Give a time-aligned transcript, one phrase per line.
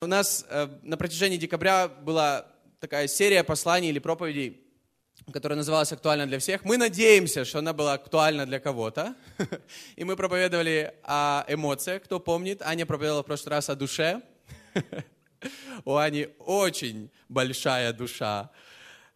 [0.00, 2.46] У нас э, на протяжении декабря была
[2.78, 4.60] такая серия посланий или проповедей,
[5.32, 6.64] которая называлась «Актуально для всех».
[6.64, 9.16] Мы надеемся, что она была актуальна для кого-то.
[9.96, 12.62] И мы проповедовали о эмоциях, кто помнит.
[12.62, 14.22] Аня проповедовала в прошлый раз о душе.
[15.84, 18.52] У Ани очень большая душа.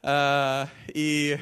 [0.02, 1.38] Э, и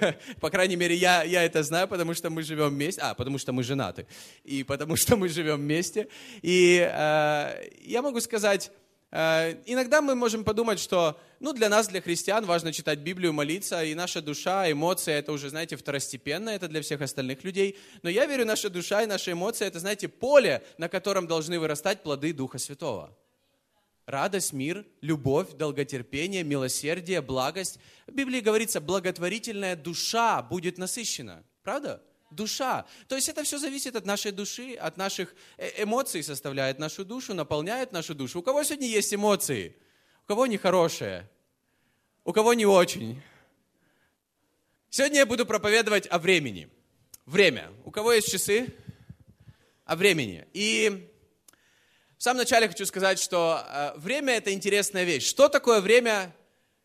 [0.40, 3.00] По крайней мере, я, я это знаю, потому что мы живем вместе.
[3.00, 4.06] А, потому что мы женаты.
[4.44, 6.08] И потому что мы живем вместе.
[6.42, 8.70] И э, я могу сказать,
[9.10, 13.82] э, иногда мы можем подумать, что ну, для нас, для христиан, важно читать Библию, молиться,
[13.82, 17.78] и наша душа, эмоции, это уже, знаете, второстепенно, это для всех остальных людей.
[18.02, 22.02] Но я верю, наша душа и наши эмоции, это, знаете, поле, на котором должны вырастать
[22.02, 23.16] плоды Духа Святого
[24.06, 27.78] радость, мир, любовь, долготерпение, милосердие, благость.
[28.06, 31.44] В Библии говорится, благотворительная душа будет насыщена.
[31.62, 32.02] Правда?
[32.30, 32.86] Душа.
[33.08, 37.34] То есть это все зависит от нашей души, от наших э, эмоций составляет нашу душу,
[37.34, 38.40] наполняет нашу душу.
[38.40, 39.76] У кого сегодня есть эмоции?
[40.24, 41.28] У кого нехорошие?
[42.24, 43.20] У кого не очень?
[44.88, 46.70] Сегодня я буду проповедовать о времени.
[47.26, 47.70] Время.
[47.84, 48.74] У кого есть часы?
[49.84, 50.46] О времени.
[50.54, 51.11] И
[52.22, 55.26] в самом начале хочу сказать, что э, время– это интересная вещь.
[55.26, 56.32] Что такое время,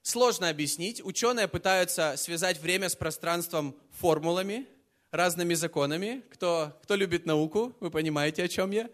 [0.02, 1.00] сложно объяснить.
[1.06, 4.66] Ученые пытаются связать время с пространством формулами,
[5.12, 6.24] разными законами.
[6.32, 8.90] Кто, кто любит науку, вы понимаете, о чем я.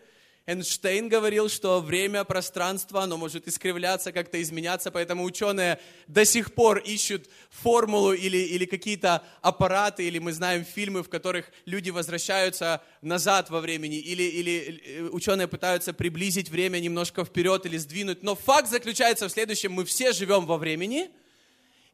[0.45, 6.79] Эйнштейн говорил, что время, пространство, оно может искривляться, как-то изменяться, поэтому ученые до сих пор
[6.79, 13.49] ищут формулу или, или какие-то аппараты, или мы знаем фильмы, в которых люди возвращаются назад
[13.51, 18.21] во времени, или, или э, ученые пытаются приблизить время немножко вперед или сдвинуть.
[18.21, 21.09] Но факт заключается в следующем, мы все живем во времени,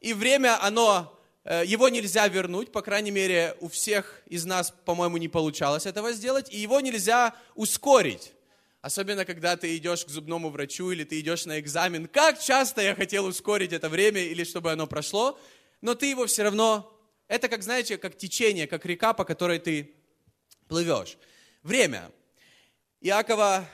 [0.00, 5.18] и время, оно э, его нельзя вернуть, по крайней мере, у всех из нас, по-моему,
[5.18, 8.32] не получалось этого сделать, и его нельзя ускорить.
[8.82, 12.06] Особенно, когда ты идешь к зубному врачу или ты идешь на экзамен.
[12.06, 15.38] Как часто я хотел ускорить это время или чтобы оно прошло,
[15.80, 16.96] но ты его все равно...
[17.28, 19.94] Это как, знаете, как течение, как река, по которой ты
[20.66, 21.16] плывешь.
[21.62, 22.10] Время.
[23.00, 23.68] Иакова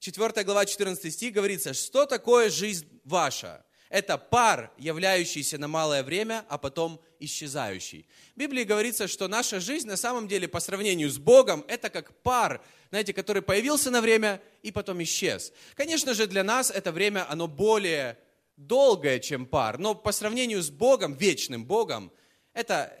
[0.00, 3.64] 4 глава 14 стих говорится, что такое жизнь ваша?
[3.90, 8.06] Это пар, являющийся на малое время, а потом исчезающий.
[8.36, 12.14] В Библии говорится, что наша жизнь на самом деле по сравнению с Богом, это как
[12.22, 15.52] пар, знаете, который появился на время и потом исчез.
[15.74, 18.16] Конечно же, для нас это время, оно более
[18.56, 22.12] долгое, чем пар, но по сравнению с Богом, вечным Богом,
[22.52, 22.96] это,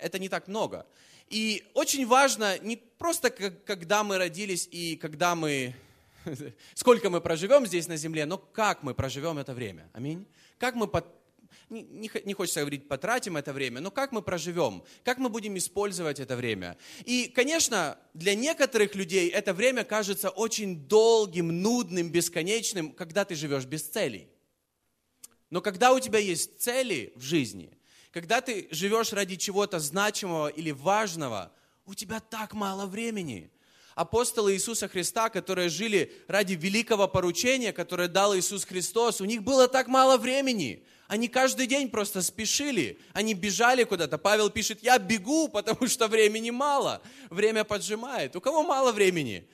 [0.00, 0.86] это не так много.
[1.30, 5.74] И очень важно не просто, когда мы родились и когда мы
[6.74, 9.88] сколько мы проживем здесь на земле, но как мы проживем это время.
[9.92, 10.26] Аминь.
[10.58, 11.06] Как мы, под...
[11.68, 16.20] не, не хочется говорить, потратим это время, но как мы проживем, как мы будем использовать
[16.20, 16.76] это время.
[17.04, 23.64] И, конечно, для некоторых людей это время кажется очень долгим, нудным, бесконечным, когда ты живешь
[23.64, 24.28] без целей.
[25.50, 27.76] Но когда у тебя есть цели в жизни,
[28.10, 31.52] когда ты живешь ради чего-то значимого или важного,
[31.84, 33.50] у тебя так мало времени–
[33.94, 39.68] апостолы Иисуса Христа, которые жили ради великого поручения, которое дал Иисус Христос, у них было
[39.68, 40.84] так мало времени.
[41.08, 44.16] Они каждый день просто спешили, они бежали куда-то.
[44.16, 48.34] Павел пишет, я бегу, потому что времени мало, время поджимает.
[48.34, 49.46] У кого мало времени?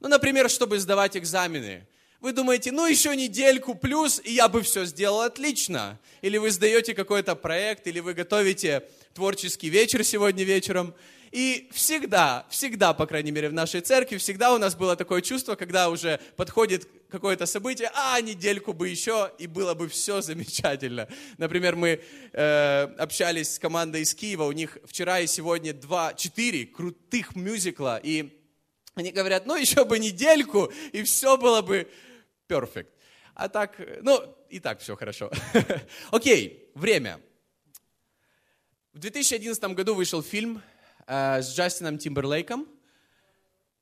[0.00, 1.86] Ну, например, чтобы сдавать экзамены.
[2.20, 6.00] Вы думаете, ну еще недельку плюс, и я бы все сделал отлично.
[6.22, 8.82] Или вы сдаете какой-то проект, или вы готовите
[9.12, 10.94] творческий вечер сегодня вечером,
[11.34, 15.56] и всегда, всегда, по крайней мере, в нашей церкви, всегда у нас было такое чувство,
[15.56, 21.08] когда уже подходит какое-то событие, а, недельку бы еще, и было бы все замечательно.
[21.36, 22.00] Например, мы
[22.32, 28.00] э, общались с командой из Киева, у них вчера и сегодня два, четыре крутых мюзикла,
[28.00, 28.40] и
[28.94, 31.90] они говорят, ну, еще бы недельку, и все было бы
[32.46, 32.92] перфект.
[33.34, 35.32] А так, ну, и так все хорошо.
[36.12, 37.20] Окей, время.
[38.92, 40.62] В 2011 году вышел фильм
[41.06, 42.66] Э, с Джастином Тимберлейком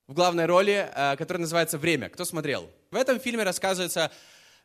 [0.09, 2.09] в главной роли, э, который называется «Время».
[2.09, 2.69] Кто смотрел?
[2.91, 4.11] В этом фильме рассказывается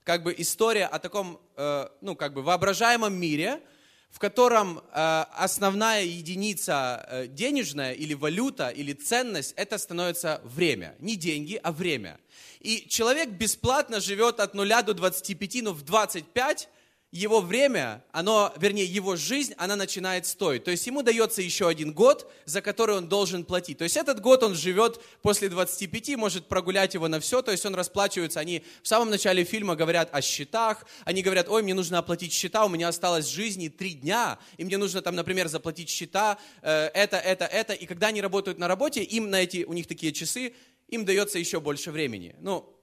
[0.03, 3.61] как бы история о таком, э, ну, как бы воображаемом мире,
[4.09, 10.95] в котором основная единица денежная или валюта или ценность, это становится время.
[10.99, 12.17] Не деньги, а время.
[12.61, 16.69] И человек бесплатно живет от 0 до 25, но в 25
[17.11, 20.65] его время, оно, вернее, его жизнь, она начинает стоить.
[20.65, 23.77] То есть ему дается еще один год, за который он должен платить.
[23.77, 27.65] То есть этот год он живет после 25, может прогулять его на все, то есть
[27.65, 28.41] он расплачивается.
[28.41, 32.65] Они в самом начале фильма говорят о счетах, они говорят, ой, мне нужно оплатить счета,
[32.65, 37.17] у меня осталось жизни три дня, и мне нужно там, например, заплатить счета, э, это,
[37.17, 37.71] это, это.
[37.73, 40.53] И когда они работают на работе, им на эти, у них такие часы,
[40.89, 42.35] им дается еще больше времени.
[42.41, 42.76] Ну,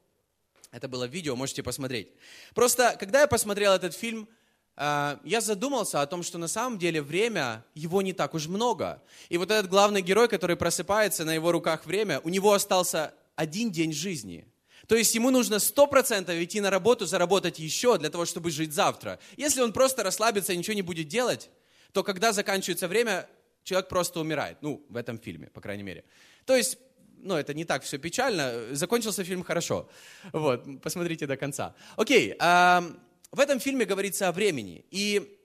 [0.75, 2.09] Это было видео, можете посмотреть.
[2.53, 4.29] Просто, когда я посмотрел этот фильм,
[4.75, 9.01] а, я задумался о том, что на самом деле время, его не так уж много.
[9.29, 13.71] И вот этот главный герой, который просыпается, на его руках время, у него остался один
[13.71, 14.49] день жизни.
[14.89, 18.73] То есть ему нужно сто процентов идти на работу, заработать еще для того, чтобы жить
[18.73, 19.21] завтра.
[19.37, 21.51] Если он просто расслабится и ничего не будет делать,
[21.93, 23.29] то когда заканчивается время,
[23.63, 24.59] человек просто умирает.
[24.61, 26.05] Ну, в этом фильме, по крайней мере.
[26.47, 26.79] То есть,
[27.25, 28.75] ну, это не так все печально.
[28.75, 29.89] Закончился фильм хорошо.
[30.33, 31.75] Вот, посмотрите до конца.
[31.97, 34.85] Окей, в этом фильме говорится о времени.
[34.91, 35.41] И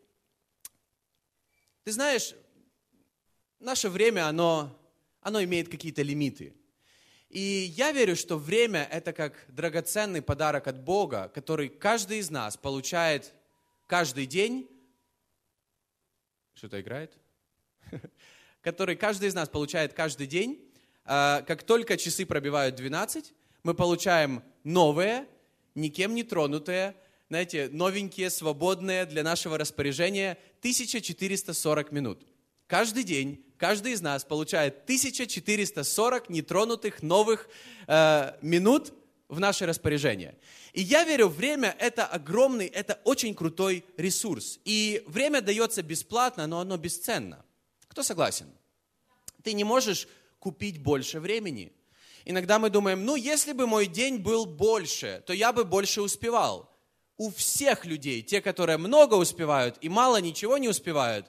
[1.83, 2.35] ты знаешь,
[3.59, 4.77] наше время, оно,
[5.21, 6.53] оно имеет какие-то лимиты.
[7.29, 12.57] И я верю, что время– это как драгоценный подарок от Бога, который каждый из нас
[12.57, 13.33] получает
[13.87, 14.67] каждый день.
[16.55, 17.17] Что-то играет?
[18.61, 20.68] Который каждый из нас получает каждый день.
[21.11, 23.33] А, как только часы пробивают 12,
[23.63, 25.25] мы получаем новые,
[25.73, 26.95] никем не тронутые,
[27.29, 32.21] знаете, новенькие, свободные для нашего распоряжения 1440 минут.
[32.67, 37.49] Каждый день каждый из нас получает 1440 нетронутых новых
[37.87, 38.93] э, минут
[39.29, 40.37] в наше распоряжение.
[40.73, 44.59] И я верю, время– это огромный, это очень крутой ресурс.
[44.63, 47.43] И время дается бесплатно, но оно бесценно.
[47.87, 48.45] Кто согласен?
[49.41, 50.07] Ты не можешь
[50.39, 51.71] купить больше времени.
[52.25, 56.69] Иногда мы думаем, ну, если бы мой день был больше, то я бы больше успевал
[57.17, 61.27] у всех людей, те, которые много успевают и мало ничего не успевают,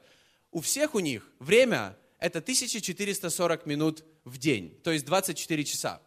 [0.53, 6.01] у всех у них время– это 1440 минут в день, то есть 24 часа.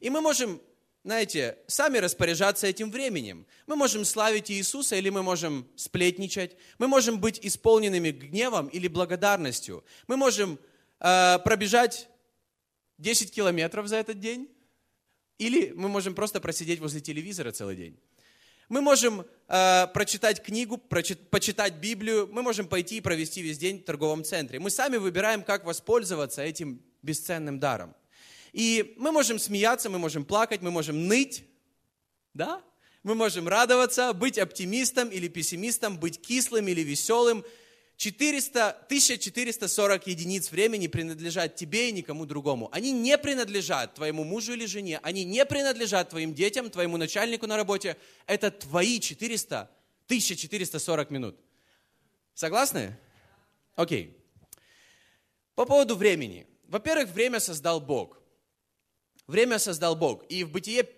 [0.00, 0.62] И мы можем,
[1.04, 3.46] знаете, сами распоряжаться этим временем.
[3.66, 6.56] Мы можем славить Иисуса или мы можем сплетничать.
[6.78, 9.84] Мы можем быть исполненными гневом или благодарностью.
[10.06, 10.58] Мы можем
[11.00, 12.08] э, пробежать
[12.98, 14.48] 10 километров за этот день.
[15.38, 17.98] Или мы можем просто просидеть возле телевизора целый день.
[18.68, 23.80] Мы можем э, прочитать книгу, прочит, почитать Библию, мы можем пойти и провести весь день
[23.80, 24.58] в торговом центре.
[24.58, 27.94] Мы сами выбираем, как воспользоваться этим бесценным даром.
[28.52, 31.44] И мы можем смеяться, мы можем плакать, мы можем ныть,
[32.34, 32.62] да?
[33.02, 37.44] Мы можем радоваться, быть оптимистом или пессимистом, быть кислым или веселым,
[37.98, 42.68] 400, 1440 единиц времени принадлежат тебе и никому другому.
[42.70, 47.56] Они не принадлежат твоему мужу или жене, они не принадлежат твоим детям, твоему начальнику на
[47.56, 47.96] работе.
[48.26, 49.68] Это твои 400,
[50.06, 51.36] 1440 минут.
[52.34, 52.96] Согласны?
[53.74, 54.16] Окей.
[55.56, 56.46] По поводу времени.
[56.68, 58.17] Во-первых, время создал Бог.
[59.28, 60.24] Время создал Бог.
[60.30, 60.88] И в Бытие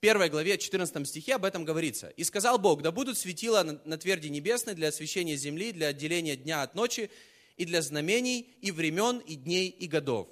[0.00, 2.08] 1 главе 14 стихе об этом говорится.
[2.08, 6.62] «И сказал Бог, да будут светила на тверди небесной для освещения земли, для отделения дня
[6.62, 7.12] от ночи,
[7.56, 10.28] и для знамений, и времен, и дней, и годов».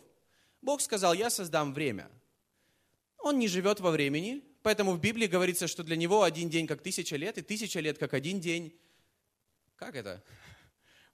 [0.62, 2.10] Бог сказал, я создам время.
[3.18, 6.82] Он не живет во времени, поэтому в Библии говорится, что для него один день как
[6.82, 8.76] тысяча лет, и тысяча лет как один день.
[9.76, 10.24] Как это?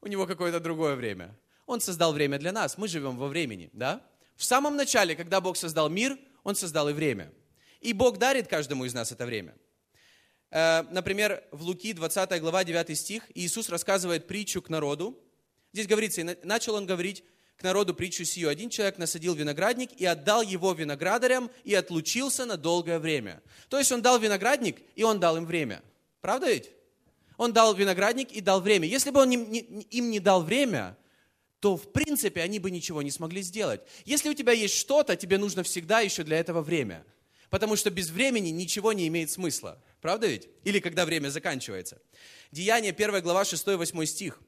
[0.01, 1.39] У него какое-то другое время.
[1.67, 4.03] Он создал время для нас, мы живем во времени, да?
[4.37, 6.19] В самом начале, когда Бог создал мир–
[6.50, 7.32] он создал и время.
[7.81, 9.55] И Бог дарит каждому из нас это время.
[10.50, 15.19] Э, например, в Луки 20 глава 9 стих Иисус рассказывает притчу к народу.
[15.73, 17.25] Здесь говорится, и начал он говорить
[17.56, 18.49] к народу притчу сию.
[18.49, 23.43] Один человек насадил виноградник и отдал его виноградарям и отлучился на долгое время.
[23.69, 25.82] То есть он дал виноградник, и он дал им время.
[26.20, 26.70] Правда ведь?
[27.37, 28.87] Он дал виноградник и дал время.
[28.88, 30.97] Если бы он им не дал время,
[31.61, 33.83] то в принципе они бы ничего не смогли сделать.
[34.05, 37.05] Если у тебя есть что-то, тебе нужно всегда еще для этого время.
[37.50, 39.83] Потому что без времени ничего не имеет смысла.
[40.00, 40.49] Правда ведь?
[40.64, 42.00] Или когда время заканчивается.
[42.50, 44.40] Деяние 1 глава 6-8 стих.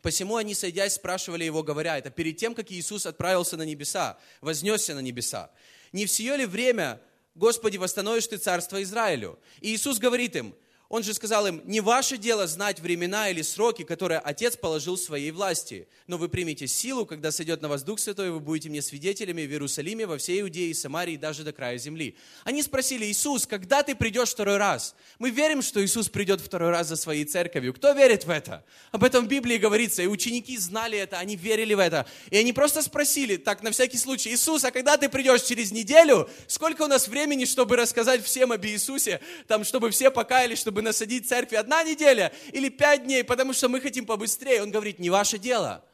[0.00, 4.94] Посему они, сойдясь, спрашивали его, говоря, это перед тем, как Иисус отправился на небеса, вознесся
[4.96, 5.52] на небеса.
[5.92, 7.00] Не в ли время,
[7.36, 9.38] Господи, восстановишь ты царство Израилю?
[9.60, 10.56] И Иисус говорит им,
[10.92, 15.00] он же сказал им, не ваше дело знать времена или сроки, которые Отец положил в
[15.00, 18.68] своей власти, но вы примете силу, когда сойдет на вас Дух Святой, и вы будете
[18.68, 22.14] мне свидетелями в Иерусалиме, во всей Иудее, Самарии, даже до края земли.
[22.44, 24.94] Они спросили, Иисус, когда ты придешь второй раз?
[25.18, 27.72] Мы верим, что Иисус придет второй раз за своей церковью.
[27.72, 28.62] Кто верит в это?
[28.90, 32.04] Об этом в Библии говорится, и ученики знали это, они верили в это.
[32.28, 36.28] И они просто спросили, так на всякий случай, Иисус, а когда ты придешь через неделю?
[36.48, 41.28] Сколько у нас времени, чтобы рассказать всем об Иисусе, там, чтобы все покаялись, чтобы насадить
[41.28, 44.62] церкви одна неделя или пять дней, потому что мы хотим побыстрее.
[44.62, 45.84] Он говорит, не ваше дело.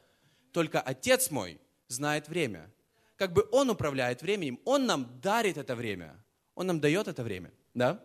[0.51, 2.69] Только Отец мой знает время.
[3.15, 4.59] Как бы Он управляет временем.
[4.65, 6.15] Он нам дарит это время.
[6.55, 7.51] Он нам дает это время.
[7.73, 8.03] Да?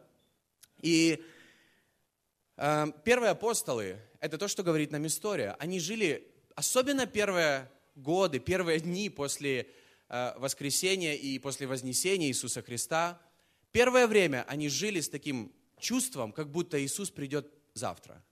[0.80, 1.24] И
[2.56, 5.56] э, первые апостолы, это то, что говорит нам история.
[5.58, 9.68] Они жили, особенно первые годы, первые дни после
[10.08, 13.20] э, воскресения и после вознесения Иисуса Христа,
[13.74, 15.52] Первое время они жили с таким
[15.84, 18.22] чувством, как будто Иисус придет завтра.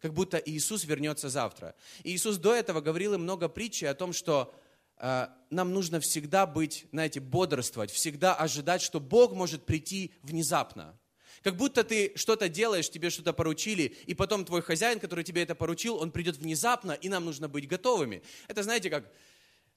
[0.00, 1.74] Как будто Иисус вернется завтра.
[2.02, 4.54] И Иисус до этого говорил им много притчей о том, что
[4.96, 10.98] э, нам нужно всегда быть, знаете, бодрствовать, всегда ожидать, что Бог может прийти внезапно.
[11.42, 15.54] Как будто ты что-то делаешь, тебе что-то поручили, и потом твой хозяин, который тебе это
[15.54, 18.22] поручил, он придет внезапно, и нам нужно быть готовыми.
[18.48, 19.12] Это знаете, как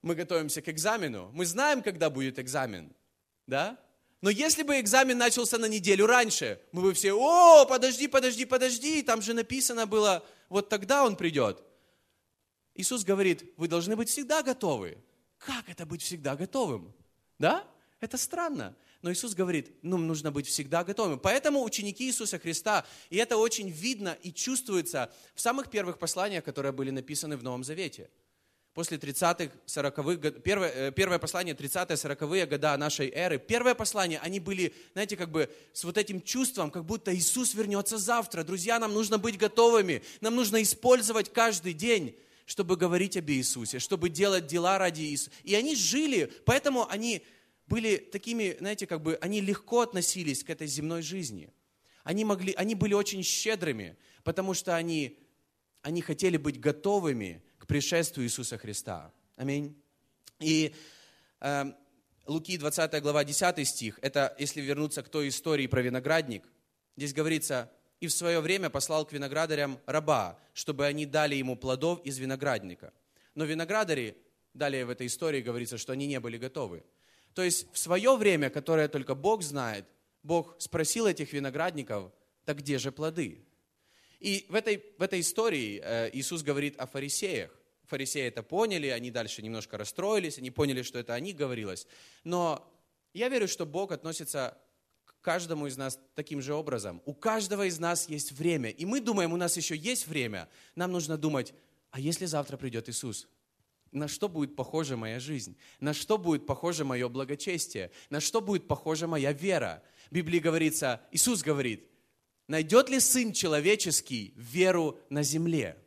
[0.02, 1.30] мы готовимся к экзамену.
[1.34, 2.94] Мы знаем, когда будет экзамен,
[3.48, 3.78] да?
[4.22, 9.04] Но если бы экзамен начался на неделю раньше, мы бы все, о, подожди, подожди, подожди,
[9.04, 11.64] там же написано было, вот тогда он придет.
[12.74, 14.98] Иисус говорит, вы должны быть всегда готовы.
[15.38, 16.94] Как это быть всегда готовым?
[17.38, 17.64] Да?
[18.00, 18.76] Это странно.
[19.04, 21.20] Но Иисус говорит, ну, нужно быть всегда готовым.
[21.20, 26.72] Поэтому ученики Иисуса Христа, и это очень видно и чувствуется в самых первых посланиях, которые
[26.72, 28.10] были написаны в Новом Завете–
[28.78, 34.40] после 30-х, 40-х, первое, э, первое послание 30-е, 40-е года нашей эры, первое послание, они
[34.40, 38.44] были, знаете, как бы с вот этим чувством, как будто Иисус вернется завтра.
[38.44, 42.16] Друзья, нам нужно быть готовыми, нам нужно использовать каждый день,
[42.46, 45.32] чтобы говорить об Иисусе, чтобы делать дела ради Иисуса.
[45.42, 47.26] И они жили, поэтому они
[47.66, 51.50] были такими, знаете, как бы, они легко относились к этой земной жизни.
[52.04, 55.18] Они, могли, они были очень щедрыми, потому что они,
[55.82, 59.12] они хотели быть готовыми пришествию Иисуса Христа.
[59.36, 59.80] Аминь.
[60.40, 60.74] И
[61.42, 61.66] э,
[62.26, 66.44] Луки 20 глава 10 стих, это если вернуться к той истории про виноградник,
[66.96, 72.02] здесь говорится, и в свое время послал к виноградарям раба, чтобы они дали ему плодов
[72.04, 72.94] из виноградника.
[73.36, 74.18] Но виноградари,
[74.54, 76.84] далее в этой истории говорится, что они не были готовы.
[77.34, 79.86] То есть в свое время, которое только Бог знает,
[80.24, 82.12] Бог спросил этих виноградников,
[82.46, 83.47] так где же плоды?
[84.20, 87.52] И в этой, в этой истории э, Иисус говорит о фарисеях.
[87.86, 91.88] Фарисеи это поняли, они дальше немножко расстроились, они поняли, что это о них говорилось.
[92.24, 92.70] Но
[93.14, 94.58] я верю, что Бог относится
[95.06, 97.02] к каждому из нас таким же образом.
[97.06, 98.70] У каждого из нас есть время.
[98.70, 100.50] И мы думаем, у нас еще есть время.
[100.76, 101.54] Нам нужно думать,
[101.92, 103.28] а если завтра придет Иисус?
[103.92, 105.58] На что будет похожа моя жизнь?
[105.80, 107.92] На что будет похоже мое благочестие?
[108.10, 109.82] На что будет похожа моя вера?
[110.10, 111.87] В Библии говорится, Иисус говорит,
[112.48, 115.78] найдет ли Сын Человеческий веру на земле?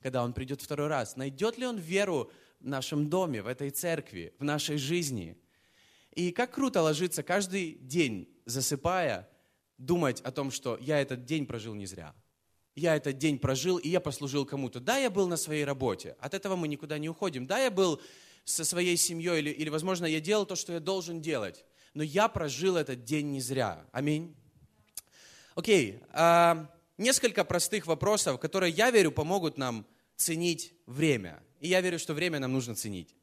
[0.00, 2.30] Когда Он придет второй раз, найдет ли Он веру
[2.60, 5.36] в нашем доме, в этой церкви, в нашей жизни?
[6.14, 9.28] И как круто ложиться каждый день, засыпая,
[9.78, 12.14] думать о том, что я этот день прожил не зря.
[12.74, 14.80] Я этот день прожил, и я послужил кому-то.
[14.80, 16.16] Да, я был на своей работе.
[16.20, 17.46] От этого мы никуда не уходим.
[17.46, 18.00] Да, я был
[18.44, 21.64] со своей семьей, или, или возможно, я делал то, что я должен делать.
[21.94, 23.86] Но я прожил этот день не зря.
[23.92, 24.34] Аминь.
[25.54, 31.42] Окей, а, несколько простых вопросов, которые, я верю, помогут нам ценить время.
[31.60, 33.14] И я верю, что время нам нужно ценить.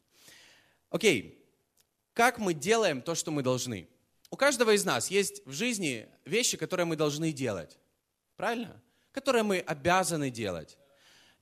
[0.89, 1.43] Окей,
[2.13, 3.87] как мы делаем то, что мы должны?
[4.29, 7.79] У каждого из нас есть в жизни вещи, которые мы должны делать.
[8.35, 8.81] Правильно?
[9.11, 10.77] Которые мы обязаны делать.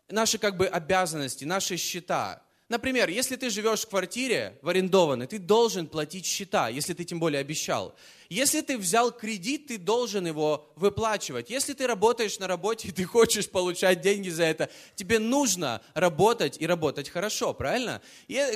[0.08, 5.39] Наши как бы обязанности, наши счета, Например, если ты живешь в квартире в арендованной, ты
[5.39, 7.95] должен платить счета, если ты тем более обещал.
[8.27, 11.50] Если ты взял кредит, ты должен его выплачивать.
[11.50, 16.57] Если ты работаешь на работе и ты хочешь получать деньги за это, тебе нужно работать
[16.59, 18.01] и работать хорошо, правильно?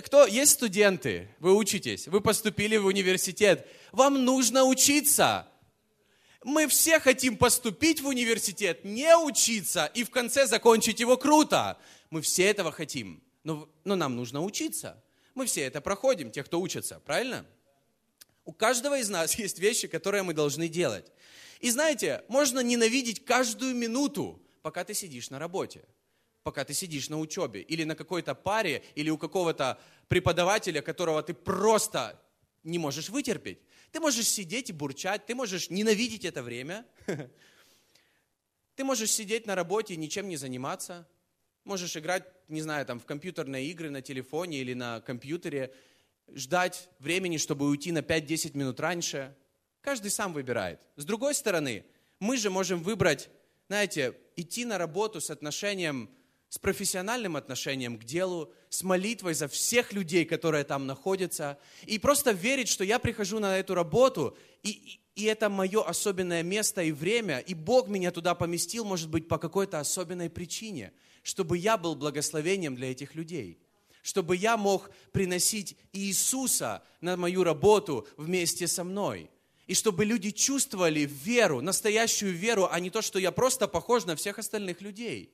[0.03, 5.47] Кто, есть студенты, вы учитесь, вы поступили в университет, вам нужно учиться.
[6.43, 11.77] Мы все хотим поступить в университет, не учиться и в конце закончить его круто.
[12.09, 13.23] Мы все этого хотим.
[13.43, 15.03] Но, но нам нужно учиться.
[15.33, 17.45] Мы все это проходим, те, кто учатся, правильно?
[18.45, 21.11] У каждого из нас есть вещи, которые мы должны делать.
[21.59, 25.83] И знаете, можно ненавидеть каждую минуту, пока ты сидишь на работе,
[26.43, 31.33] пока ты сидишь на учебе, или на какой-то паре, или у какого-то преподавателя, которого ты
[31.33, 32.19] просто
[32.63, 33.59] не можешь вытерпеть.
[33.91, 36.85] Ты можешь сидеть и бурчать, ты можешь ненавидеть это время,
[38.75, 41.07] ты можешь сидеть на работе и ничем не заниматься,
[41.63, 45.73] Можешь играть, не знаю, там в компьютерные игры на телефоне или на компьютере,
[46.33, 49.35] ждать времени, чтобы уйти на 5-10 минут раньше.
[49.81, 50.79] Каждый сам выбирает.
[50.95, 51.85] С другой стороны,
[52.19, 53.29] мы же можем выбрать,
[53.67, 56.09] знаете, идти на работу с отношением,
[56.49, 62.31] с профессиональным отношением к делу, с молитвой за всех людей, которые там находятся, и просто
[62.31, 67.39] верить, что я прихожу на эту работу, и, и это мое особенное место и время,
[67.39, 70.91] и Бог меня туда поместил, может быть, по какой-то особенной причине–
[71.23, 73.59] чтобы я был благословением для этих людей,
[74.01, 79.29] чтобы я мог приносить Иисуса на мою работу вместе со мной.
[79.67, 84.15] И чтобы люди чувствовали веру, настоящую веру, а не то, что я просто похож на
[84.15, 85.33] всех остальных людей.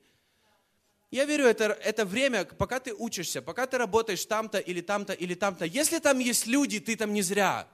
[1.10, 5.34] Я верю, это, это время, пока ты учишься, пока ты работаешь там-то или там-то или
[5.34, 5.64] там-то.
[5.64, 7.66] Если там есть люди, ты там не зря.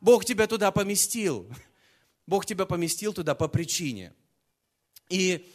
[0.00, 1.48] Бог тебя туда поместил.
[2.26, 4.12] Бог тебя поместил туда по причине.
[5.08, 5.50] И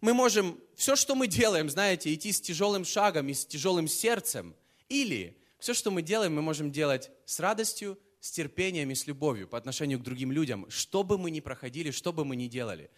[0.00, 4.54] мы можем все, что мы делаем, знаете, идти с тяжелым шагом и с тяжелым сердцем.
[4.88, 9.48] Или все, что мы делаем, мы можем делать с радостью, с терпением и с любовью
[9.48, 12.90] по отношению к другим людям, что бы мы ни проходили, что бы мы ни делали.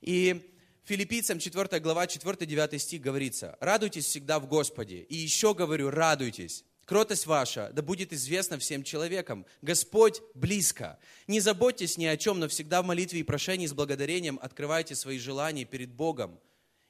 [0.00, 0.52] И
[0.84, 6.64] Филиппийцам 4 глава, 4-9 стих говорится, «Радуйтесь всегда в Господе, и еще говорю, радуйтесь.
[6.86, 9.44] Кротость ваша да будет известна всем человекам.
[9.60, 10.98] Господь близко.
[11.26, 15.18] Не заботьтесь ни о чем, но всегда в молитве и прошении с благодарением открывайте свои
[15.18, 16.38] желания перед Богом.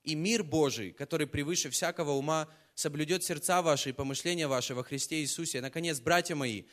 [0.04, 5.20] И мир Божий, который превыше всякого ума, соблюдет сердца ваши и помышления ваши во Христе
[5.22, 5.62] Иисусе.
[5.62, 6.64] Наконец, братья мои,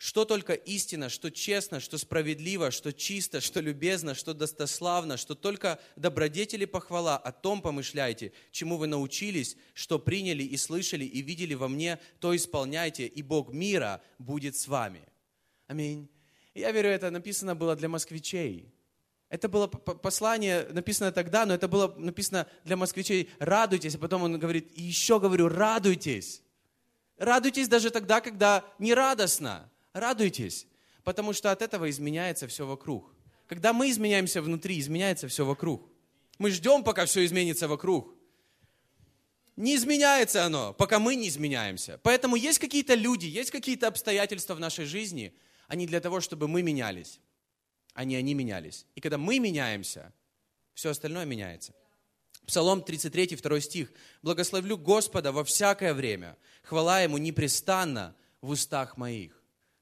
[0.00, 5.78] что только истина, что честно, что справедливо, что чисто, что любезно, что достославно, что только
[5.94, 11.68] добродетели похвала, о том помышляйте, чему вы научились, что приняли и слышали и видели во
[11.68, 15.06] мне, то исполняйте, и Бог мира будет с вами.
[15.66, 16.08] Аминь.
[16.54, 18.72] Я верю, это написано было для москвичей.
[19.28, 23.28] Это было послание, написано тогда, но это было написано для москвичей.
[23.38, 26.40] Радуйтесь, а потом он говорит, и еще говорю, радуйтесь.
[27.18, 30.66] Радуйтесь даже тогда, когда не радостно радуйтесь,
[31.04, 33.14] потому что от этого изменяется все вокруг.
[33.46, 35.88] Когда мы изменяемся внутри, изменяется все вокруг.
[36.38, 38.14] Мы ждем, пока все изменится вокруг.
[39.56, 41.98] Не изменяется оно, пока мы не изменяемся.
[42.02, 45.34] Поэтому есть какие-то люди, есть какие-то обстоятельства в нашей жизни,
[45.68, 47.20] они для того, чтобы мы менялись,
[47.92, 48.86] а не они менялись.
[48.94, 50.12] И когда мы меняемся,
[50.74, 51.74] все остальное меняется.
[52.46, 53.92] Псалом 33, 2 стих.
[54.22, 59.39] «Благословлю Господа во всякое время, хвала Ему непрестанно в устах моих».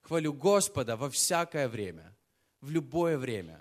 [0.09, 2.17] Хвалю Господа во всякое время,
[2.63, 3.61] в любое время.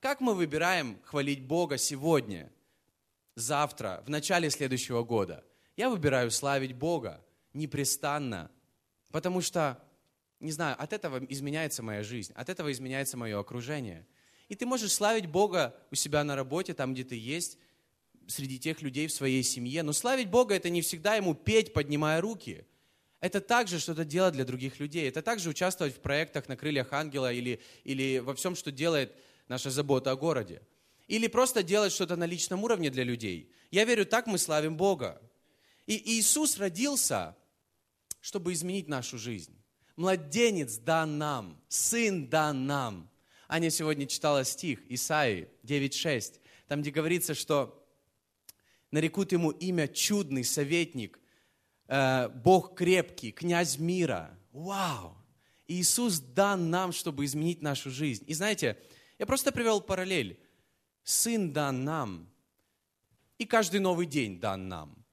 [0.00, 2.50] Как мы выбираем хвалить Бога сегодня,
[3.36, 5.44] завтра, в начале следующего года?
[5.76, 8.50] Я выбираю славить Бога непрестанно,
[9.12, 9.80] потому что,
[10.40, 14.04] не знаю, от этого изменяется моя жизнь, от этого изменяется мое окружение.
[14.48, 17.56] И ты можешь славить Бога у себя на работе, там, где ты есть,
[18.26, 19.84] среди тех людей в своей семье.
[19.84, 22.66] Но славить Бога– это не всегда Ему петь, поднимая руки–
[23.20, 25.08] это также что-то делать для других людей.
[25.08, 29.14] Это также участвовать в проектах на крыльях ангела или, или во всем, что делает
[29.48, 30.62] наша забота о городе.
[31.06, 33.50] Или просто делать что-то на личном уровне для людей.
[33.70, 35.20] Я верю, так мы славим Бога.
[35.86, 37.36] И Иисус родился,
[38.20, 39.54] чтобы изменить нашу жизнь.
[39.96, 43.10] Младенец дан нам, сын дан нам.
[43.48, 47.86] Аня сегодня читала стих Исаии 9.6, там, где говорится, что
[48.90, 51.20] нарекут ему имя чудный советник,
[51.88, 54.38] Бог крепкий, князь мира.
[54.52, 55.16] Вау!
[55.66, 58.24] Иисус дан нам, чтобы изменить нашу жизнь.
[58.26, 58.78] И знаете,
[59.18, 60.38] я просто привел параллель.
[61.02, 62.28] Сын дан нам,
[63.38, 65.04] и каждый новый день дан нам.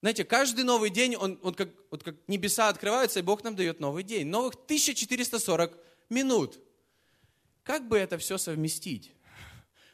[0.00, 3.80] Знаете, каждый новый день, он, он как, вот как небеса открываются, и Бог нам дает
[3.80, 4.26] новый день.
[4.26, 5.76] Новых 1440
[6.08, 6.60] минут.
[7.62, 9.12] Как бы это все совместить?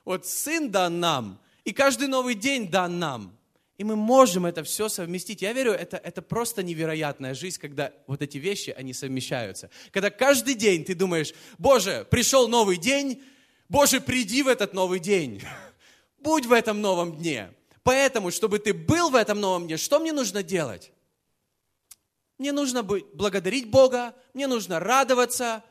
[0.05, 3.39] Вот сын дан нам, и каждый новый день дан нам.
[3.79, 5.43] И мы можем это все совместить.
[5.43, 9.71] Я верю, это, это просто невероятная жизнь, когда вот эти вещи, они совмещаются.
[9.91, 13.23] Когда каждый день ты думаешь, Боже, пришел новый день,
[13.69, 15.43] Боже, приди в этот новый день.
[16.19, 17.53] Будь в этом новом дне.
[17.83, 20.93] Поэтому, чтобы ты был в этом новом дне, что мне нужно делать?
[22.39, 25.65] Мне нужно быть, благодарить Бога, мне нужно радоваться,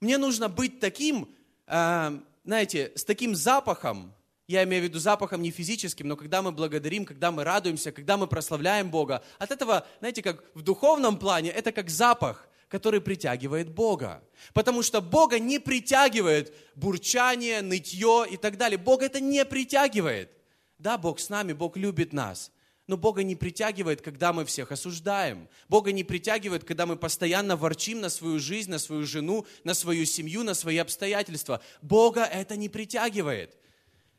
[0.00, 1.34] мне нужно быть таким,
[1.66, 4.14] э, знаете, с таким запахом,
[4.46, 8.16] я имею в виду запахом не физическим, но когда мы благодарим, когда мы радуемся, когда
[8.16, 13.70] мы прославляем Бога, от этого, знаете, как в духовном плане, это как запах, который притягивает
[13.70, 14.22] Бога.
[14.52, 18.78] Потому что Бога не притягивает бурчание, нытье и так далее.
[18.78, 20.30] Бог это не притягивает.
[20.78, 22.50] Да, Бог с нами, Бог любит нас.
[22.86, 25.48] Но Бога не притягивает, когда мы всех осуждаем.
[25.68, 30.04] Бога не притягивает, когда мы постоянно ворчим на свою жизнь, на свою жену, на свою
[30.04, 31.62] семью, на свои обстоятельства.
[31.80, 33.56] Бога это не притягивает.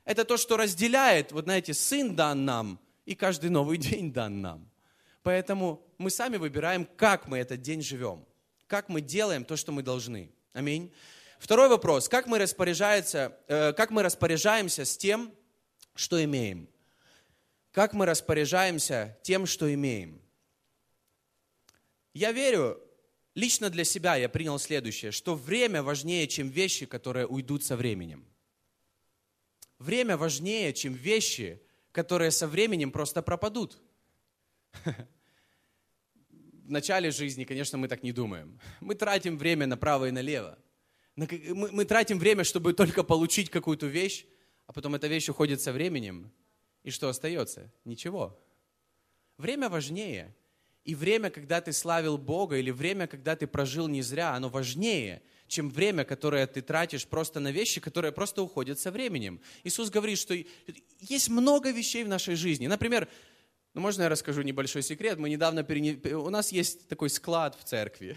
[0.05, 4.69] Это то, что разделяет, вот знаете, сын дан нам, и каждый новый день дан нам.
[5.23, 8.23] Поэтому мы сами выбираем, как мы этот день живем,
[8.67, 10.31] как мы делаем то, что мы должны.
[10.53, 10.93] Аминь.
[11.39, 12.07] Второй вопрос.
[12.07, 15.33] Как мы, распоряжаемся, э, как мы распоряжаемся с тем,
[15.95, 16.69] что имеем?
[17.71, 20.21] Как мы распоряжаемся тем, что имеем?
[22.13, 22.79] Я верю,
[23.33, 28.25] лично для себя я принял следующее, что время важнее, чем вещи, которые уйдут со временем.
[29.79, 31.61] Время важнее, чем вещи,
[31.91, 33.77] которые со временем просто пропадут.
[36.65, 38.59] В начале жизни, конечно, мы так не думаем.
[38.79, 40.57] Мы тратим время направо и налево.
[41.15, 44.25] Мы, тратим время, чтобы только получить какую-то вещь,
[44.65, 46.31] а потом эта вещь уходит со временем.
[46.83, 47.71] И что остается?
[47.85, 48.37] Ничего.
[49.37, 50.35] Время важнее.
[50.85, 55.23] И время, когда ты славил Бога, или время, когда ты прожил не зря, оно важнее,
[55.47, 59.41] чем время, которое ты тратишь просто на вещи, которые просто уходят со временем.
[59.63, 60.35] Иисус говорит, что
[60.99, 62.67] есть много вещей в нашей жизни.
[62.67, 63.07] Например,
[63.73, 65.17] ну, можно я расскажу небольшой секрет?
[65.17, 65.93] Мы недавно перене...
[66.15, 68.15] У нас есть такой склад в церкви.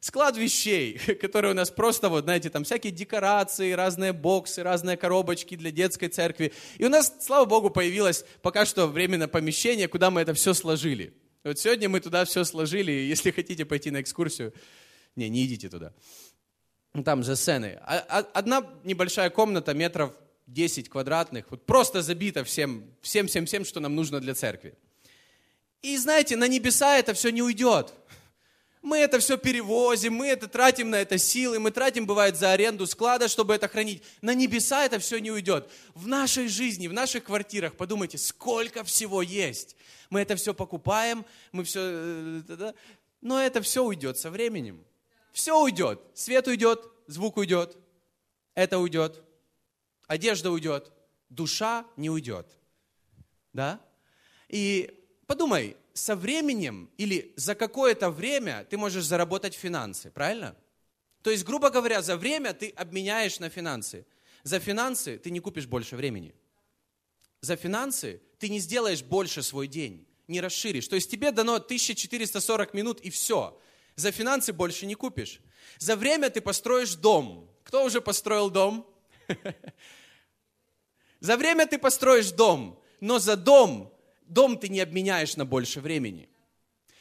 [0.00, 5.56] Склад вещей, которые у нас просто, вот, знаете, там всякие декорации, разные боксы, разные коробочки
[5.56, 6.52] для детской церкви.
[6.78, 11.14] И у нас, слава Богу, появилось пока что временное помещение, куда мы это все сложили.
[11.44, 14.52] Вот сегодня мы туда все сложили, если хотите пойти на экскурсию,
[15.16, 15.92] не, не идите туда.
[17.04, 17.78] Там же сцены.
[17.82, 20.12] А, а, одна небольшая комната метров
[20.46, 24.74] 10 квадратных, вот просто забита всем, всем, всем, всем, что нам нужно для церкви.
[25.82, 27.94] И знаете, на небеса это все не уйдет.
[28.88, 32.86] Мы это все перевозим, мы это тратим на это силы, мы тратим, бывает, за аренду
[32.86, 34.02] склада, чтобы это хранить.
[34.22, 35.70] На небеса это все не уйдет.
[35.92, 39.76] В нашей жизни, в наших квартирах, подумайте, сколько всего есть.
[40.08, 41.80] Мы это все покупаем, мы все...
[41.82, 42.72] Э,
[43.20, 44.82] но это все уйдет со временем.
[45.32, 46.00] Все уйдет.
[46.14, 47.76] Свет уйдет, звук уйдет,
[48.54, 49.22] это уйдет,
[50.06, 50.90] одежда уйдет,
[51.28, 52.46] душа не уйдет.
[53.52, 53.80] Да?
[54.48, 60.56] И подумай, со временем или за какое-то время ты можешь заработать финансы, правильно?
[61.22, 64.06] То есть, грубо говоря, за время ты обменяешь на финансы.
[64.44, 66.34] За финансы ты не купишь больше времени.
[67.40, 70.88] За финансы ты не сделаешь больше свой день, не расширишь.
[70.88, 73.60] То есть тебе дано 1440 минут и все.
[73.96, 75.40] За финансы больше не купишь.
[75.78, 77.50] За время ты построишь дом.
[77.64, 78.86] Кто уже построил дом?
[81.20, 83.92] За время ты построишь дом, но за дом
[84.28, 86.28] дом ты не обменяешь на больше времени.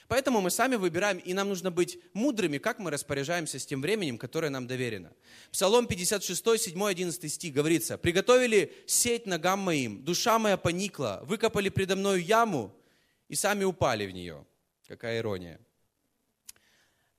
[0.07, 4.17] Поэтому мы сами выбираем, и нам нужно быть мудрыми, как мы распоряжаемся с тем временем,
[4.17, 5.11] которое нам доверено.
[5.51, 11.97] Псалом 56, 7, 11 стих говорится, «Приготовили сеть ногам моим, душа моя поникла, выкопали предо
[11.97, 12.73] мною яму
[13.27, 14.45] и сами упали в нее».
[14.87, 15.59] Какая ирония.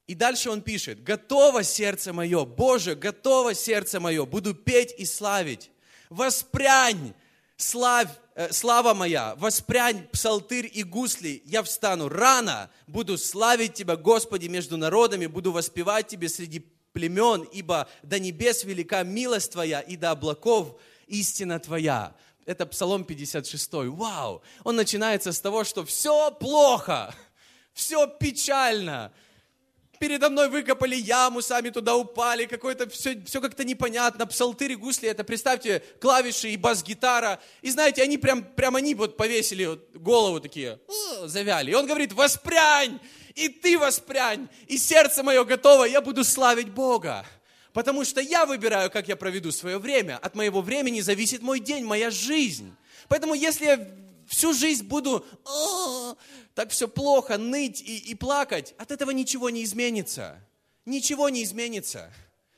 [0.07, 5.71] И дальше он пишет, «Готово сердце мое, Боже, готово сердце мое, буду петь и славить.
[6.09, 7.13] Воспрянь,
[7.59, 14.47] славь, э, слава моя, воспрянь псалтырь и гусли, я встану рано, буду славить Тебя, Господи,
[14.47, 16.61] между народами, буду воспевать Тебе среди
[16.93, 22.15] племен, ибо до небес велика милость Твоя, и до облаков истина Твоя.
[22.47, 23.73] Это Псалом 56.
[23.73, 24.41] Вау!
[24.65, 27.15] Он начинается с того, что все плохо,
[27.75, 29.13] все печально,
[29.99, 35.09] передо мной выкопали яму, сами туда упали, какое-то все, все как-то непонятно, псалтырь и гусли,
[35.09, 40.41] это, представьте, клавиши и бас-гитара, и знаете, они прям, прям они вот повесили вот голову
[40.41, 40.79] такие,
[41.25, 43.01] завяли, и он говорит, воспрянь,
[43.35, 47.25] и ты воспрянь, и сердце мое готово, я буду славить Бога.
[47.73, 50.17] Потому что я выбираю, как я проведу свое время.
[50.17, 52.75] От моего времени зависит мой день, моя жизнь.
[53.09, 53.89] Поэтому если я
[54.29, 55.27] всю жизнь буду
[56.55, 60.41] так все плохо, ныть и, и плакать, от этого ничего не изменится.
[60.85, 62.13] Ничего не изменится.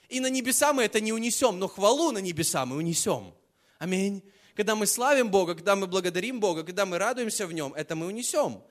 [0.09, 3.35] И на небеса мы это не унесем, но хвалу на небеса мы унесем.
[3.79, 4.23] Аминь.
[4.55, 8.07] Когда мы славим Бога, когда мы благодарим Бога, когда мы радуемся в Нем, это мы
[8.07, 8.63] унесем.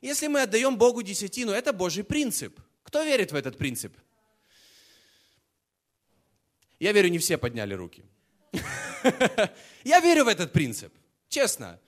[0.00, 2.60] Если мы отдаем Богу десятину, это Божий принцип.
[2.82, 3.96] Кто верит в этот принцип?
[6.78, 8.04] Я верю, не все подняли руки.
[9.84, 10.92] Я верю в этот принцип.
[11.28, 11.80] Честно.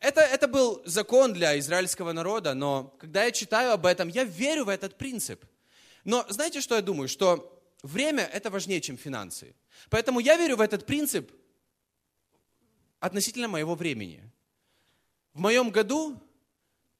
[0.00, 4.64] Это, это был закон для израильского народа, но когда я читаю об этом, я верю
[4.64, 5.44] в этот принцип.
[6.04, 7.08] Но знаете, что я думаю?
[7.08, 9.54] Что время– это важнее, чем финансы.
[9.88, 11.32] Поэтому я верю в этот принцип
[13.00, 14.22] относительно моего времени.
[15.32, 16.20] В моем году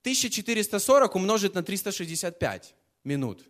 [0.00, 3.44] 1440 умножить на 365 минут.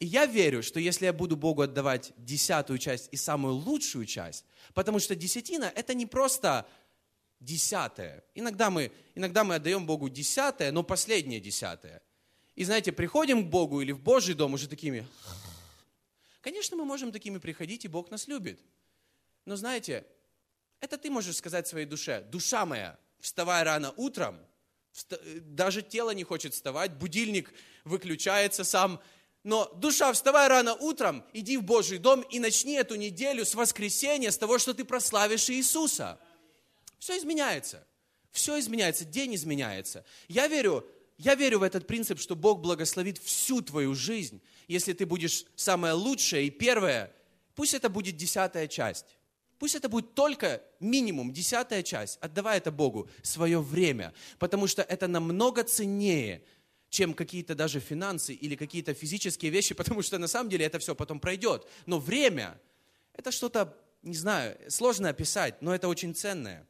[0.00, 4.44] И я верю, что если я буду Богу отдавать десятую часть и самую лучшую часть,
[4.74, 6.68] потому что десятина– это не просто
[7.40, 8.24] десятое.
[8.34, 12.02] Иногда мы, иногда мы отдаем Богу десятое, но последнее десятое.
[12.54, 15.06] И знаете, приходим к Богу или в Божий дом уже такими.
[16.40, 18.60] Конечно, мы можем такими приходить, и Бог нас любит.
[19.44, 20.04] Но знаете,
[20.80, 24.38] это ты можешь сказать своей душе, душа моя, вставай рано утром,
[25.42, 27.52] даже тело не хочет вставать, будильник
[27.84, 29.00] выключается сам,
[29.44, 34.30] но душа, вставай рано утром, иди в Божий дом и начни эту неделю с воскресенья,
[34.30, 36.18] с того, что ты прославишь Иисуса.
[36.98, 37.86] Все изменяется.
[38.30, 40.04] Все изменяется, день изменяется.
[40.28, 45.06] Я верю, я верю в этот принцип, что Бог благословит всю твою жизнь, если ты
[45.06, 47.12] будешь самое лучшее и первое.
[47.54, 49.18] Пусть это будет десятая часть.
[49.58, 52.18] Пусть это будет только минимум десятая часть.
[52.20, 54.14] Отдавай это Богу, свое время.
[54.38, 56.44] Потому что это намного ценнее,
[56.90, 60.94] чем какие-то даже финансы или какие-то физические вещи, потому что на самом деле это все
[60.94, 61.66] потом пройдет.
[61.86, 62.60] Но время–
[63.14, 66.66] это что-то, не знаю, сложно описать, но это очень ценное.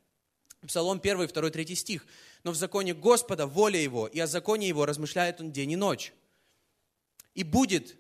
[0.66, 2.06] Псалом 1, 2, 3 стих.
[2.44, 6.12] «Но в законе Господа воля Его, и о законе Его размышляет Он день и ночь.
[7.34, 7.96] И будет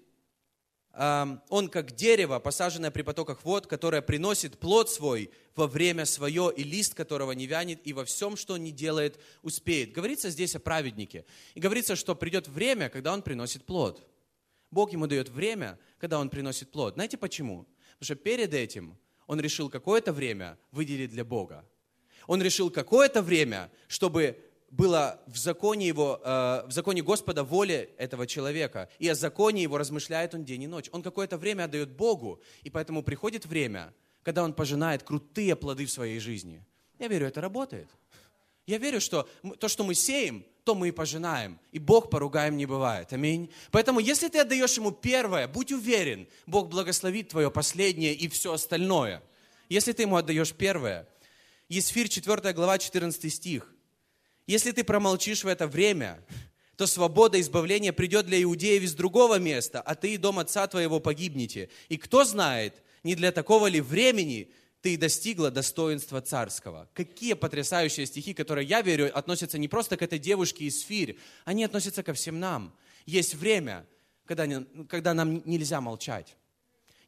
[0.98, 6.64] он как дерево, посаженное при потоках вод, которое приносит плод свой во время свое, и
[6.64, 9.92] лист которого не вянет, и во всем, что он не делает, успеет.
[9.92, 11.24] Говорится здесь о праведнике.
[11.54, 14.04] И говорится, что придет время, когда он приносит плод.
[14.72, 16.94] Бог ему дает время, когда он приносит плод.
[16.94, 17.68] Знаете почему?
[17.98, 21.64] Потому что перед этим он решил какое-то время выделить для Бога.
[22.26, 24.38] Он решил какое-то время, чтобы
[24.70, 29.78] было в законе, его, э, в законе Господа воля этого человека, и о законе его
[29.78, 30.88] размышляет он день и ночь.
[30.92, 35.90] Он какое-то время отдает Богу, и поэтому приходит время, когда он пожинает крутые плоды в
[35.90, 36.64] своей жизни.
[36.98, 37.88] Я верю, это работает.
[38.66, 39.26] Я верю, что
[39.58, 41.58] то, что мы сеем, то мы и пожинаем.
[41.72, 43.10] И Бог поругаем не бывает.
[43.14, 43.50] Аминь.
[43.70, 49.22] Поэтому, если ты отдаешь Ему первое, будь уверен, Бог благословит твое последнее и все остальное.
[49.70, 51.08] Если ты Ему отдаешь первое.
[51.68, 53.74] Есфир 4 глава 14 стих.
[54.46, 56.24] Если ты промолчишь в это время,
[56.76, 60.66] то свобода и избавление придет для иудеев из другого места, а ты и дом отца
[60.66, 61.68] твоего погибнете.
[61.90, 64.50] И кто знает, не для такого ли времени
[64.80, 66.88] ты достигла достоинства царского.
[66.94, 71.64] Какие потрясающие стихи, которые, я верю, относятся не просто к этой девушке из Фирь, они
[71.64, 72.74] относятся ко всем нам.
[73.04, 73.86] Есть время,
[74.24, 74.46] когда,
[74.88, 76.37] когда нам нельзя молчать.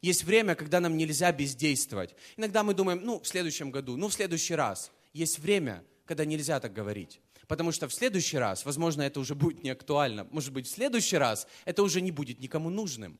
[0.01, 2.15] Есть время, когда нам нельзя бездействовать.
[2.35, 4.91] Иногда мы думаем, ну, в следующем году, ну, в следующий раз.
[5.13, 7.21] Есть время, когда нельзя так говорить.
[7.47, 10.27] Потому что в следующий раз, возможно, это уже будет не актуально.
[10.31, 13.19] Может быть, в следующий раз это уже не будет никому нужным.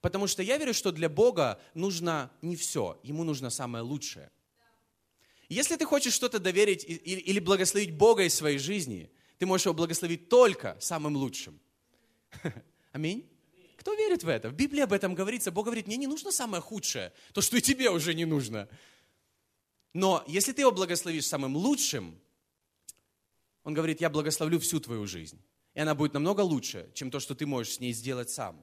[0.00, 4.30] Потому что я верю, что для Бога нужно не все, Ему нужно самое лучшее.
[5.48, 10.28] Если ты хочешь что-то доверить или благословить Бога из своей жизни, ты можешь его благословить
[10.28, 11.58] только самым лучшим.
[12.92, 13.29] Аминь.
[13.80, 14.50] Кто верит в это?
[14.50, 15.50] В Библии об этом говорится.
[15.50, 18.68] Бог говорит, мне не нужно самое худшее, то, что и тебе уже не нужно.
[19.94, 22.20] Но если ты его благословишь самым лучшим,
[23.62, 25.40] он говорит, я благословлю всю твою жизнь.
[25.72, 28.62] И она будет намного лучше, чем то, что ты можешь с ней сделать сам.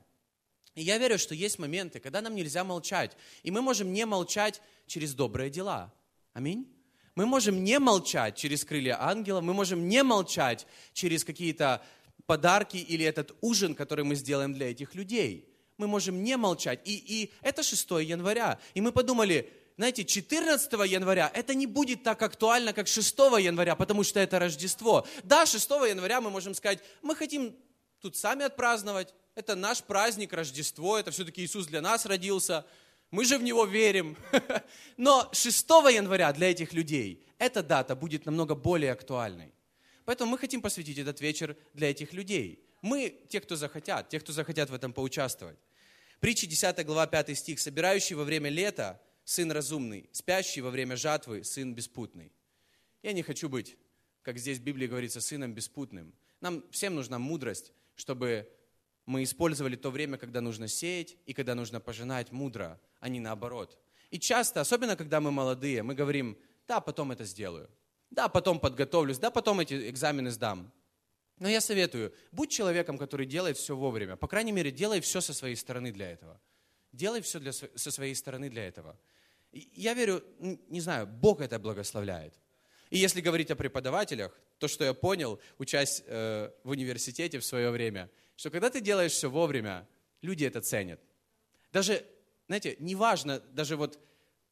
[0.76, 3.18] И я верю, что есть моменты, когда нам нельзя молчать.
[3.42, 5.92] И мы можем не молчать через добрые дела.
[6.34, 6.72] Аминь.
[7.16, 11.84] Мы можем не молчать через крылья ангела, мы можем не молчать через какие-то
[12.26, 15.48] подарки или этот ужин, который мы сделаем для этих людей.
[15.78, 16.80] Мы можем не молчать.
[16.86, 18.60] И, и это 6 января.
[18.74, 24.04] И мы подумали, знаете, 14 января это не будет так актуально, как 6 января, потому
[24.04, 25.06] что это Рождество.
[25.24, 27.56] Да, 6 января мы можем сказать, мы хотим
[28.02, 32.66] тут сами отпраздновать, это наш праздник, Рождество, это все-таки Иисус для нас родился,
[33.12, 34.18] мы же в Него верим.
[34.98, 39.54] Но 6 января для этих людей эта дата будет намного более актуальной.
[40.08, 42.64] Поэтому мы хотим посвятить этот вечер для этих людей.
[42.82, 45.60] Мы, те, кто захотят, те, кто захотят в этом поучаствовать.
[46.22, 47.60] Притча 10 глава 5 стих.
[47.60, 52.32] «Собирающий во время лета сын разумный, спящий во время жатвы, сын беспутный.
[53.04, 53.76] Я не хочу быть,
[54.22, 56.14] как здесь в Библии говорится, сыном беспутным.
[56.40, 58.50] Нам всем нужна мудрость, чтобы
[59.06, 63.78] мы использовали то время, когда нужно сеять и когда нужно пожинать мудро, а не наоборот.
[64.10, 67.70] И часто, особенно когда мы молодые, мы говорим, да, потом это сделаю.
[68.10, 70.72] Да, потом подготовлюсь, да, потом эти экзамены сдам.
[71.40, 74.16] Но я советую, будь человеком, который делает все вовремя.
[74.16, 76.40] По крайней мере, делай все со своей стороны для этого.
[76.92, 78.98] Делай все для, со своей стороны для этого.
[79.52, 82.34] Я верю, не знаю, Бог это благословляет.
[82.90, 87.70] И если говорить о преподавателях, то, что я понял, учась э, в университете в свое
[87.70, 89.88] время, что когда ты делаешь все вовремя,
[90.22, 91.00] люди это ценят.
[91.72, 92.06] Даже,
[92.48, 94.00] знаете, неважно, даже вот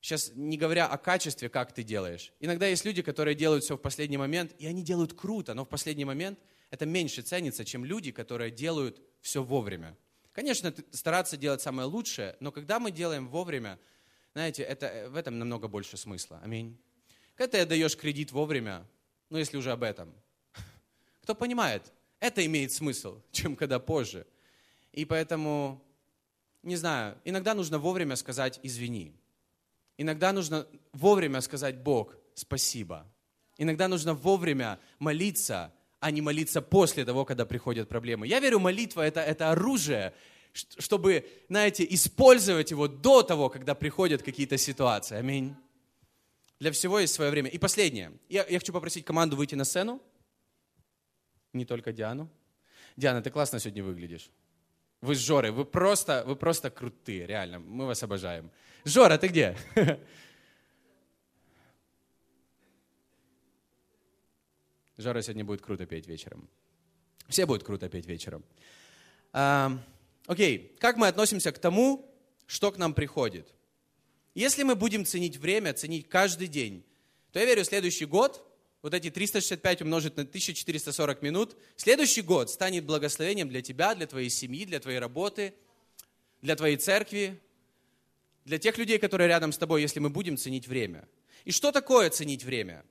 [0.06, 2.32] сейчас не говоря о качестве, как ты делаешь.
[2.40, 5.68] Иногда есть люди, которые делают все в последний момент, и они делают круто, но в
[5.68, 6.38] последний момент
[6.70, 9.98] это меньше ценится, чем люди, которые делают все вовремя.
[10.32, 13.80] Конечно, стараться делать самое лучшее, но когда мы делаем вовремя,
[14.34, 16.40] знаете, это, э, в этом намного больше смысла.
[16.44, 16.78] Аминь.
[17.34, 18.86] Когда ты отдаешь кредит вовремя,
[19.32, 20.14] ну если уже об этом,
[21.24, 24.28] кто понимает, это имеет смысл, чем когда позже.
[24.92, 25.84] И поэтому,
[26.62, 29.16] не знаю, иногда нужно вовремя сказать «извини».
[29.98, 33.06] Иногда нужно вовремя сказать «Бог, спасибо».
[33.58, 38.28] Иногда нужно вовремя молиться, а не молиться после того, когда приходят проблемы.
[38.28, 40.14] Я верю, молитва это, это оружие,
[40.54, 45.16] чтобы, знаете, использовать его до того, когда приходят какие-то ситуации.
[45.16, 45.56] Аминь.
[46.60, 47.50] Для всего есть свое время.
[47.50, 48.12] И последнее.
[48.30, 50.02] Я, я хочу попросить команду выйти на сцену.
[51.54, 52.30] Не только Диану.
[52.98, 54.30] Диана, ты классно сегодня выглядишь.
[55.02, 57.60] Вы с Жорой, вы просто, вы просто крутые, реально.
[57.60, 58.52] Мы вас обожаем.
[58.86, 59.58] Жора, ты где?
[64.98, 66.48] Жора сегодня будет круто петь вечером.
[67.28, 68.46] Все будут круто петь вечером.
[70.28, 73.52] Окей, как мы относимся к тому, что к нам приходит?
[74.36, 76.86] Если мы будем ценить время, ценить каждый день,
[77.32, 78.46] то я верю, следующий год,
[78.84, 84.30] вот эти 365 умножить на 1440 минут, следующий год станет благословением для тебя, для твоей
[84.30, 85.56] семьи, для твоей работы,
[86.42, 87.42] для твоей церкви,
[88.46, 91.08] для тех людей, которые рядом с тобой, если мы будем ценить время.
[91.44, 92.86] И что такое ценить время?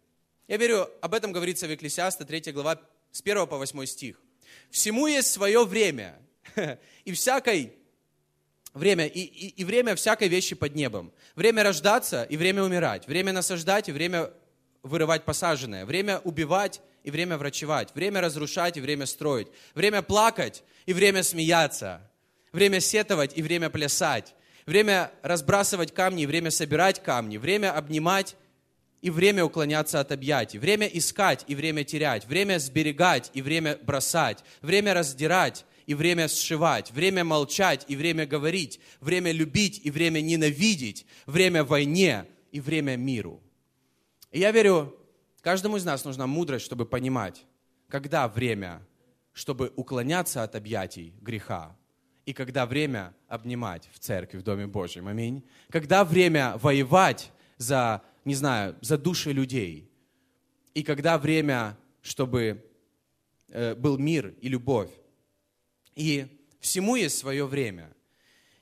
[0.49, 2.81] Я верю, об этом говорится в Екклесиаста, 3 глава,
[3.13, 4.21] с 1 по 8 стих.
[4.71, 6.19] «Всему есть свое время,
[7.05, 7.73] и всякой
[8.75, 11.13] время, и, и, и время всякой вещи под небом.
[11.37, 14.31] Время рождаться и время умирать, время насаждать и время
[14.83, 20.93] вырывать посаженное, время убивать и время врачевать, время разрушать и время строить, время плакать и
[20.93, 22.11] время смеяться,
[22.53, 24.35] время сетовать и время плясать,
[24.67, 28.37] время разбрасывать камни время собирать камни, время обнимать
[29.03, 34.43] и время уклоняться от объятий, время искать и время терять, время сберегать и время бросать,
[34.63, 41.07] время раздирать и время сшивать, время молчать и время говорить, время любить и время ненавидеть,
[41.27, 43.43] время войне и время миру.
[44.31, 44.97] И я верю,
[45.43, 47.45] каждому из нас нужна мудрость, чтобы понимать,
[47.89, 48.81] когда время,
[49.33, 51.77] чтобы уклоняться от объятий греха,
[52.27, 55.09] и когда время обнимать в церкви, в Доме Божьем.
[55.09, 55.43] Аминь.
[55.71, 59.91] Когда время воевать за не знаю, за души людей.
[60.73, 62.65] И когда время, чтобы
[63.49, 64.91] э, был мир и любовь.
[65.95, 66.27] И
[66.61, 67.93] всему есть свое время.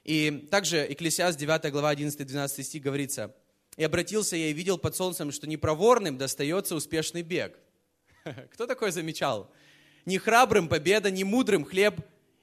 [0.04, 3.34] И также Экклесиаст 9 глава 11-12 стих говорится,
[3.76, 7.58] «И обратился я и видел под солнцем, что непроворным достается успешный бег».
[8.52, 9.50] Кто такое замечал?
[10.04, 12.00] Не храбрым победа, не мудрым хлеб,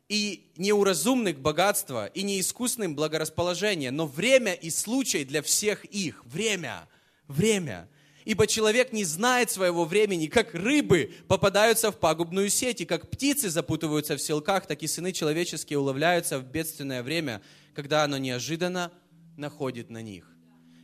[0.10, 5.86] и не у разумных богатство, и не искусным благорасположение, но время и случай для всех
[5.86, 6.26] их.
[6.26, 6.89] Время–
[7.30, 7.88] время.
[8.26, 13.50] Ибо человек не знает своего времени, как рыбы попадаются в пагубную сеть, и как птицы
[13.50, 17.41] запутываются в селках, так и сыны человеческие уловляются в бедственное время,
[17.74, 18.91] когда оно неожиданно
[19.38, 20.30] находит на них.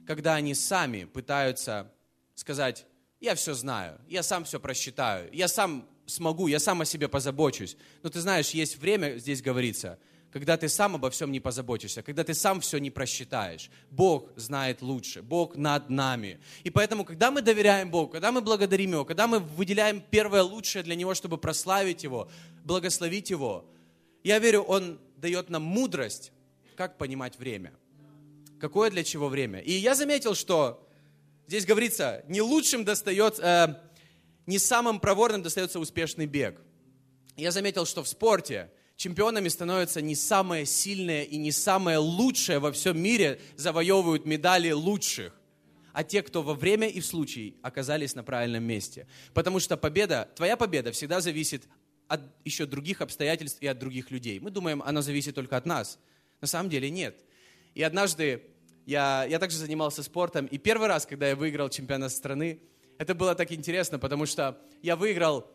[0.07, 1.91] Когда они сами пытаются
[2.35, 2.85] сказать,
[3.19, 7.77] я все знаю, я сам все просчитаю, я сам смогу, я сам о себе позабочусь.
[8.03, 9.99] Но ты знаешь, есть время, здесь говорится–
[10.35, 13.69] когда ты сам обо всем не позаботишься, когда ты сам все не просчитаешь.
[13.89, 16.41] Бог знает лучше, Бог над нами.
[16.65, 20.83] И поэтому, когда мы доверяем Богу, когда мы благодарим Его, когда мы выделяем первое лучшее
[20.83, 22.29] для Него, чтобы прославить Его,
[22.65, 23.63] благословить Его,
[24.25, 26.33] я верю, Он дает нам мудрость,
[26.75, 27.71] как понимать время.
[28.59, 29.59] Какое для чего время.
[29.59, 30.85] И я заметил, что
[31.47, 33.84] здесь говорится, не лучшим достается, э,
[34.45, 36.61] не самым проворным достается успешный бег.
[37.35, 42.71] Я заметил, что в спорте– чемпионами становятся не самые сильные и не самые лучшие во
[42.71, 45.33] всем мире завоевывают медали лучших,
[45.93, 49.07] а те, кто во время и в случае оказались на правильном месте.
[49.33, 51.63] Потому что победа, твоя победа всегда зависит
[52.07, 54.39] от еще других обстоятельств и от других людей.
[54.39, 55.99] Мы думаем, она зависит только от нас.
[56.41, 57.23] На самом деле нет.
[57.73, 58.43] И однажды
[58.85, 62.59] я, я также занимался спортом, и первый раз, когда я выиграл чемпионат страны,
[62.97, 65.47] это было так интересно, потому что я выиграл,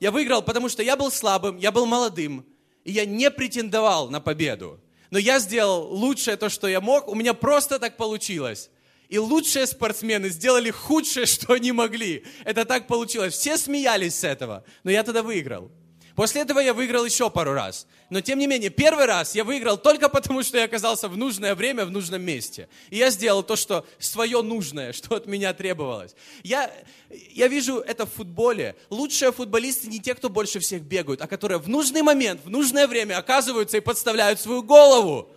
[0.00, 2.44] я выиграл, потому что я был слабым, я был молодым,
[2.84, 4.80] и я не претендовал на победу.
[5.10, 8.70] Но я сделал лучшее то, что я мог, у меня просто так получилось.
[9.08, 12.24] И лучшие спортсмены сделали худшее, что они могли.
[12.44, 13.34] Это так получилось.
[13.34, 15.70] Все смеялись с этого, но я тогда выиграл.
[16.16, 17.86] После этого я выиграл еще пару раз.
[18.08, 21.54] Но тем не менее, первый раз я выиграл только потому, что я оказался в нужное
[21.54, 22.70] время, в нужном месте.
[22.88, 26.16] И я сделал то, что свое нужное, что от меня требовалось.
[26.42, 26.72] Я,
[27.10, 28.76] я вижу это в футболе.
[28.88, 32.86] Лучшие футболисты не те, кто больше всех бегают, а которые в нужный момент, в нужное
[32.86, 35.30] время оказываются и подставляют свою голову.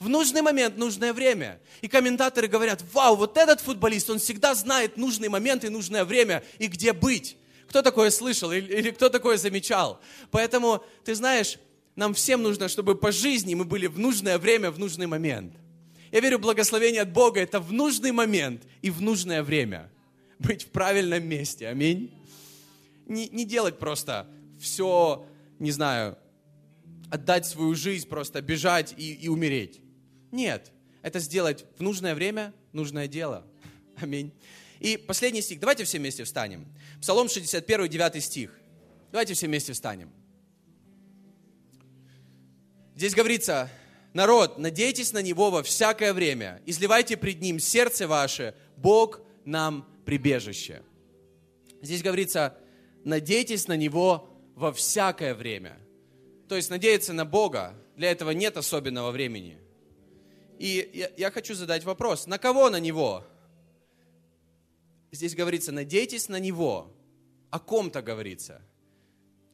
[0.00, 1.60] В нужный момент, нужное время.
[1.80, 6.42] И комментаторы говорят, вау, вот этот футболист, он всегда знает нужный момент и нужное время,
[6.58, 7.36] и где быть.
[7.74, 10.00] Кто такое слышал или, или кто такое замечал?
[10.30, 11.58] Поэтому, ты знаешь,
[11.96, 15.56] нам всем нужно, чтобы по жизни мы были в нужное время, в нужный момент.
[16.12, 19.90] Я верю, благословение от Бога– это в нужный момент и в нужное время.
[20.38, 21.66] Быть в правильном месте.
[21.66, 22.14] Аминь.
[23.06, 24.28] Не, не делать просто
[24.60, 25.26] все,
[25.58, 26.16] не знаю,
[27.10, 29.80] отдать свою жизнь, просто бежать и, и умереть.
[30.30, 30.70] Нет,
[31.02, 33.44] это сделать в нужное время, нужное дело.
[34.00, 34.32] Аминь.
[34.78, 35.58] И последний стих.
[35.58, 36.66] Давайте все вместе встанем.
[37.04, 38.58] Псалом 61, 9 стих.
[39.12, 40.10] Давайте все вместе встанем.
[42.96, 43.68] Здесь говорится,
[44.14, 50.80] народ, надейтесь на Него во всякое время, изливайте пред Ним сердце ваше, Бог нам прибежище.
[51.82, 52.56] Здесь говорится,
[53.04, 55.76] надейтесь на Него во всякое время.
[56.48, 59.58] То есть надеяться на Бога, для этого нет особенного времени.
[60.58, 63.26] И я, я хочу задать вопрос, на кого на Него?
[65.14, 66.93] здесь говорится, надейтесь на Него.
[67.54, 68.60] О ком-то говорится.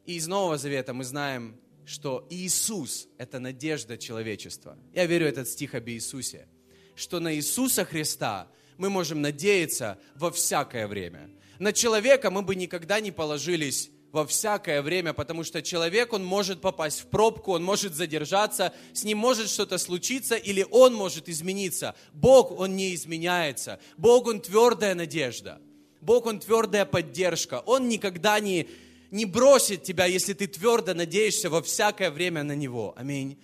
[0.07, 4.79] И из Нового Завета мы знаем, что Иисус– это надежда человечества.
[4.95, 6.49] Я верю этот стих об Иисусе.
[6.95, 8.49] Что на Иисуса Христа
[8.79, 11.29] мы можем надеяться во всякое время.
[11.59, 16.63] На человека мы бы никогда не положились во всякое время, потому что человек, он может
[16.63, 21.95] попасть в пробку, он может задержаться, с ним может что-то случиться, или он может измениться.
[22.15, 23.79] Бог, он не изменяется.
[23.99, 25.61] Бог, он твердая надежда.
[26.01, 27.61] Бог, он твердая поддержка.
[27.67, 28.69] Он никогда не,
[29.11, 32.95] не бросит тебя, если ты твердо надеешься во всякое время на Него.
[32.97, 33.39] Аминь.